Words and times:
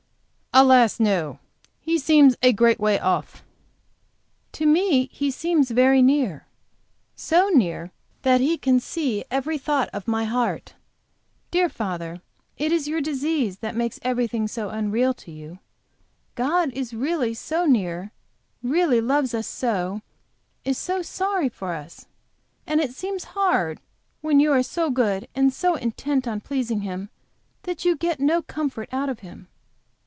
"Alas, 0.53 0.99
no. 0.99 1.39
He 1.79 1.97
seems 1.97 2.35
a 2.43 2.51
great 2.51 2.77
way 2.77 2.99
off." 2.99 3.41
"To 4.51 4.65
me 4.65 5.05
He 5.07 5.31
seems 5.31 5.71
very 5.71 6.01
near. 6.01 6.45
So 7.15 7.47
near 7.47 7.93
that 8.23 8.41
He 8.41 8.57
can 8.57 8.81
see 8.81 9.23
every 9.31 9.57
thought 9.57 9.87
of 9.93 10.09
my 10.09 10.25
heart. 10.25 10.73
Dear 11.51 11.69
father, 11.69 12.19
it 12.57 12.73
is 12.73 12.85
your 12.85 12.99
disease 12.99 13.59
that 13.59 13.77
makes 13.77 13.97
everything 14.03 14.45
so 14.45 14.69
unreal 14.71 15.13
to 15.15 15.31
you. 15.31 15.59
God 16.35 16.73
is 16.73 16.93
really 16.93 17.33
so 17.33 17.65
near, 17.65 18.11
really 18.61 18.99
loves 18.99 19.33
us 19.33 19.47
so; 19.47 20.01
is 20.65 20.77
so 20.77 21.01
sorry 21.01 21.47
for 21.47 21.71
us! 21.73 22.07
And 22.67 22.81
it 22.81 22.91
seems 22.91 23.23
hard, 23.39 23.79
when 24.19 24.41
you 24.41 24.51
are 24.51 24.63
so 24.63 24.89
good, 24.89 25.29
and 25.33 25.53
so 25.53 25.75
intent 25.75 26.27
on 26.27 26.41
pleasing 26.41 26.81
Him, 26.81 27.07
that 27.63 27.85
you 27.85 27.95
get 27.95 28.19
no 28.19 28.41
comfort 28.41 28.89
out 28.91 29.07
of 29.07 29.19
Him." 29.19 29.47